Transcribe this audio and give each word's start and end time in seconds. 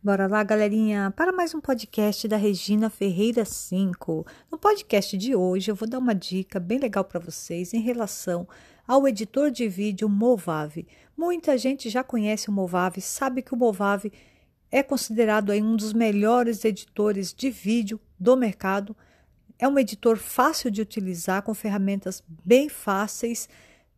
Bora 0.00 0.28
lá, 0.28 0.44
galerinha, 0.44 1.12
para 1.16 1.32
mais 1.32 1.52
um 1.56 1.60
podcast 1.60 2.28
da 2.28 2.36
Regina 2.36 2.88
Ferreira 2.88 3.44
5. 3.44 4.24
No 4.48 4.56
podcast 4.56 5.18
de 5.18 5.34
hoje, 5.34 5.72
eu 5.72 5.74
vou 5.74 5.88
dar 5.88 5.98
uma 5.98 6.14
dica 6.14 6.60
bem 6.60 6.78
legal 6.78 7.02
para 7.02 7.18
vocês 7.18 7.74
em 7.74 7.80
relação 7.80 8.46
ao 8.86 9.08
editor 9.08 9.50
de 9.50 9.66
vídeo 9.68 10.08
Movave. 10.08 10.86
Muita 11.16 11.58
gente 11.58 11.90
já 11.90 12.04
conhece 12.04 12.48
o 12.48 12.52
Movave, 12.52 13.00
sabe 13.00 13.42
que 13.42 13.52
o 13.52 13.56
Movave 13.56 14.12
é 14.70 14.84
considerado 14.84 15.50
aí 15.50 15.60
um 15.60 15.74
dos 15.74 15.92
melhores 15.92 16.64
editores 16.64 17.34
de 17.34 17.50
vídeo 17.50 18.00
do 18.16 18.36
mercado. 18.36 18.96
É 19.58 19.66
um 19.66 19.76
editor 19.76 20.16
fácil 20.16 20.70
de 20.70 20.80
utilizar, 20.80 21.42
com 21.42 21.52
ferramentas 21.54 22.22
bem 22.44 22.68
fáceis 22.68 23.48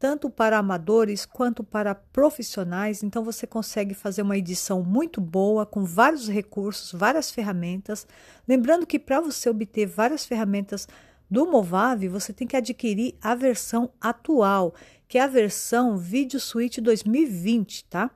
tanto 0.00 0.30
para 0.30 0.56
amadores 0.56 1.26
quanto 1.26 1.62
para 1.62 1.94
profissionais. 1.94 3.02
Então 3.02 3.22
você 3.22 3.46
consegue 3.46 3.92
fazer 3.94 4.22
uma 4.22 4.38
edição 4.38 4.82
muito 4.82 5.20
boa 5.20 5.66
com 5.66 5.84
vários 5.84 6.26
recursos, 6.26 6.98
várias 6.98 7.30
ferramentas. 7.30 8.06
Lembrando 8.48 8.86
que 8.86 8.98
para 8.98 9.20
você 9.20 9.50
obter 9.50 9.84
várias 9.84 10.24
ferramentas 10.24 10.88
do 11.30 11.44
Movave, 11.44 12.08
você 12.08 12.32
tem 12.32 12.48
que 12.48 12.56
adquirir 12.56 13.14
a 13.20 13.34
versão 13.34 13.90
atual, 14.00 14.74
que 15.06 15.18
é 15.18 15.20
a 15.20 15.26
versão 15.26 15.98
Video 15.98 16.40
Suite 16.40 16.80
2020, 16.80 17.84
tá? 17.84 18.10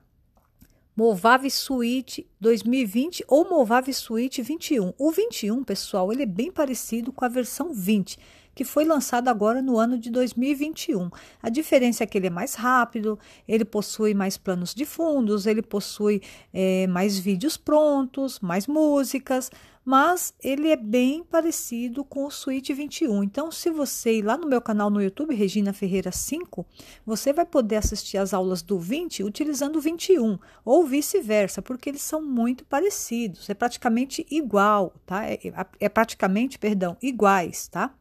Movave 0.97 1.51
Suite 1.51 2.27
2020 2.39 3.25
ou 3.27 3.47
Movave 3.47 3.93
Suite 3.93 4.41
21. 4.41 4.93
O 4.97 5.11
21, 5.11 5.63
pessoal, 5.63 6.11
ele 6.11 6.23
é 6.23 6.25
bem 6.25 6.51
parecido 6.51 7.11
com 7.11 7.23
a 7.23 7.27
versão 7.29 7.71
20 7.71 8.17
que 8.55 8.63
foi 8.63 8.85
lançado 8.85 9.27
agora 9.27 9.61
no 9.61 9.77
ano 9.77 9.99
de 9.99 10.09
2021. 10.09 11.11
A 11.43 11.49
diferença 11.49 12.03
é 12.03 12.07
que 12.07 12.17
ele 12.17 12.27
é 12.27 12.31
mais 12.31 12.55
rápido, 12.55 13.19
ele 13.47 13.65
possui 13.65 14.13
mais 14.13 14.37
planos 14.37 14.73
de 14.73 14.85
fundos, 14.85 15.45
ele 15.45 15.61
possui 15.61 16.21
é, 16.53 16.87
mais 16.87 17.19
vídeos 17.19 17.57
prontos, 17.57 18.39
mais 18.39 18.65
músicas, 18.65 19.51
mas 19.85 20.33
ele 20.43 20.69
é 20.69 20.75
bem 20.75 21.23
parecido 21.23 22.03
com 22.03 22.25
o 22.25 22.31
Switch 22.31 22.71
21. 22.71 23.23
Então, 23.23 23.51
se 23.51 23.69
você 23.69 24.17
ir 24.17 24.23
lá 24.23 24.35
no 24.35 24.47
meu 24.47 24.59
canal 24.59 24.89
no 24.89 24.99
YouTube, 24.99 25.35
Regina 25.35 25.71
Ferreira 25.71 26.11
5, 26.11 26.65
você 27.05 27.31
vai 27.31 27.45
poder 27.45 27.75
assistir 27.75 28.17
as 28.17 28.33
aulas 28.33 28.63
do 28.63 28.79
20 28.79 29.23
utilizando 29.23 29.75
o 29.75 29.81
21, 29.81 30.39
ou 30.63 30.87
vice-versa, 30.87 31.61
porque 31.61 31.89
eles 31.89 32.01
são 32.01 32.19
muito 32.19 32.65
parecidos, 32.65 33.47
é 33.47 33.53
praticamente 33.53 34.25
igual, 34.31 34.91
tá? 35.05 35.23
É, 35.29 35.39
é 35.79 35.87
praticamente, 35.87 36.57
perdão, 36.57 36.97
iguais, 36.99 37.67
tá? 37.67 37.93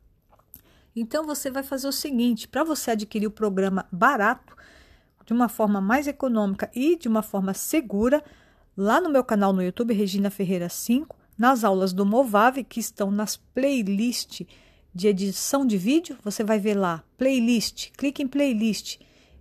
Então 0.95 1.25
você 1.27 1.51
vai 1.51 1.63
fazer 1.63 1.89
o 1.89 1.93
seguinte: 1.93 2.47
para 2.47 2.65
você 2.65 2.93
adquirir 2.93 3.27
o 3.27 3.31
programa 3.31 3.87
barato, 3.91 4.57
de 5.27 5.33
uma 5.33 5.49
forma 5.49 5.81
mais 5.81 6.07
econômica 6.07 6.71
e 6.75 6.97
de 6.97 7.09
uma 7.09 7.23
forma 7.23 7.55
segura, 7.55 8.23
lá 8.77 9.01
no 9.01 9.11
meu 9.11 9.25
canal 9.25 9.53
no 9.53 9.63
YouTube, 9.63 9.95
Regina 9.95 10.31
Ferreira 10.31 10.69
5, 10.69 11.17
nas 11.37 11.65
aulas 11.65 11.93
do 11.93 12.05
Movave, 12.05 12.63
que 12.63 12.79
estão 12.79 13.11
nas 13.11 13.37
playlists 13.37 14.47
de 14.95 15.09
edição 15.09 15.67
de 15.67 15.77
vídeo, 15.77 16.17
você 16.23 16.45
vai 16.45 16.61
ver 16.61 16.75
lá, 16.75 17.03
playlist, 17.19 17.91
clique 17.97 18.23
em 18.23 18.29
playlist, 18.29 19.01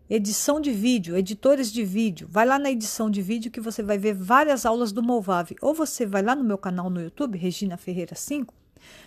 edição 0.09 0.59
de 0.59 0.71
vídeo, 0.71 1.15
editores 1.15 1.71
de 1.71 1.83
vídeo. 1.83 2.27
Vai 2.31 2.45
lá 2.45 2.57
na 2.57 2.71
edição 2.71 3.09
de 3.09 3.21
vídeo 3.21 3.51
que 3.51 3.61
você 3.61 3.83
vai 3.83 3.99
ver 3.99 4.15
várias 4.15 4.65
aulas 4.65 4.91
do 4.91 5.03
Movave. 5.03 5.55
Ou 5.61 5.73
você 5.73 6.07
vai 6.07 6.23
lá 6.23 6.35
no 6.35 6.43
meu 6.43 6.57
canal 6.57 6.89
no 6.89 6.99
YouTube, 6.99 7.37
Regina 7.37 7.77
Ferreira 7.77 8.15
5, 8.15 8.51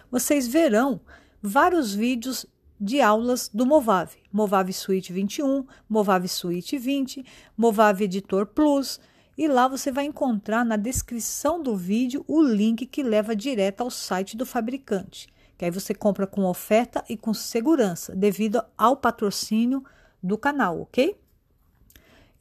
vocês 0.09 0.47
verão 0.47 1.01
vários 1.47 1.95
vídeos 1.95 2.45
de 2.79 3.01
aulas 3.01 3.49
do 3.49 3.65
Movave, 3.65 4.19
Movave 4.33 4.73
Suite 4.73 5.13
21, 5.13 5.65
Movave 5.89 6.29
Suite 6.29 6.77
20, 6.77 7.25
Movave 7.57 8.05
Editor 8.05 8.47
Plus, 8.47 9.01
e 9.39 9.47
lá 9.47 9.69
você 9.69 9.93
vai 9.93 10.07
encontrar 10.07 10.65
na 10.65 10.77
descrição 10.77 11.63
do 11.63 11.77
vídeo 11.77 12.25
o 12.27 12.43
link 12.43 12.85
que 12.87 13.03
leva 13.03 13.37
direto 13.37 13.83
ao 13.83 13.91
site 13.91 14.37
do 14.37 14.45
fabricante, 14.45 15.29
que 15.57 15.65
aí 15.65 15.71
você 15.71 15.95
compra 15.95 16.27
com 16.27 16.45
oferta 16.45 17.05
e 17.09 17.17
com 17.17 17.33
segurança, 17.33 18.15
devido 18.15 18.63
ao 18.77 18.97
patrocínio 18.97 19.85
do 20.23 20.37
canal, 20.37 20.81
ok? 20.81 21.17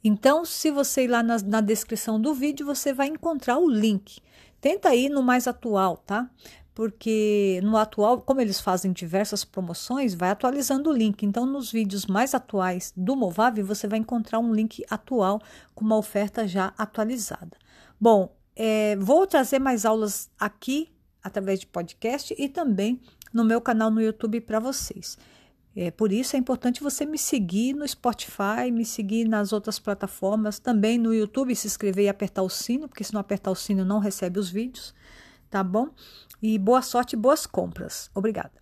Então, 0.02 0.44
se 0.44 0.70
você 0.70 1.04
ir 1.04 1.08
lá 1.08 1.22
na, 1.22 1.38
na 1.38 1.60
descrição 1.60 2.20
do 2.20 2.34
vídeo, 2.34 2.66
você 2.66 2.92
vai 2.92 3.08
encontrar 3.08 3.58
o 3.58 3.68
link. 3.68 4.20
Tenta 4.66 4.92
ir 4.96 5.08
no 5.08 5.22
mais 5.22 5.46
atual, 5.46 5.96
tá? 5.98 6.28
porque 6.74 7.60
no 7.62 7.76
atual, 7.76 8.20
como 8.20 8.40
eles 8.40 8.60
fazem 8.60 8.92
diversas 8.92 9.44
promoções, 9.44 10.12
vai 10.12 10.28
atualizando 10.28 10.90
o 10.90 10.92
link. 10.92 11.24
Então, 11.24 11.46
nos 11.46 11.70
vídeos 11.70 12.04
mais 12.04 12.34
atuais 12.34 12.92
do 12.96 13.14
Movave, 13.14 13.62
você 13.62 13.86
vai 13.86 14.00
encontrar 14.00 14.40
um 14.40 14.52
link 14.52 14.84
atual 14.90 15.40
com 15.72 15.84
uma 15.84 15.96
oferta 15.96 16.48
já 16.48 16.74
atualizada. 16.76 17.56
Bom, 17.98 18.36
é, 18.56 18.96
vou 18.96 19.24
trazer 19.24 19.60
mais 19.60 19.86
aulas 19.86 20.28
aqui 20.36 20.92
através 21.22 21.60
de 21.60 21.66
podcast 21.68 22.34
e 22.36 22.48
também 22.48 23.00
no 23.32 23.44
meu 23.44 23.60
canal 23.60 23.88
no 23.88 24.02
YouTube 24.02 24.40
para 24.40 24.58
vocês. 24.58 25.16
É, 25.78 25.90
por 25.90 26.10
isso 26.10 26.34
é 26.34 26.38
importante 26.38 26.82
você 26.82 27.04
me 27.04 27.18
seguir 27.18 27.74
no 27.74 27.86
Spotify, 27.86 28.72
me 28.72 28.82
seguir 28.82 29.28
nas 29.28 29.52
outras 29.52 29.78
plataformas, 29.78 30.58
também 30.58 30.96
no 30.96 31.12
YouTube, 31.12 31.54
se 31.54 31.66
inscrever 31.66 32.06
e 32.06 32.08
apertar 32.08 32.42
o 32.42 32.48
sino, 32.48 32.88
porque 32.88 33.04
se 33.04 33.12
não 33.12 33.20
apertar 33.20 33.50
o 33.50 33.54
sino 33.54 33.84
não 33.84 33.98
recebe 33.98 34.38
os 34.40 34.48
vídeos, 34.48 34.94
tá 35.50 35.62
bom? 35.62 35.90
E 36.42 36.58
boa 36.58 36.80
sorte 36.80 37.12
e 37.12 37.16
boas 37.16 37.46
compras. 37.46 38.10
Obrigada. 38.14 38.52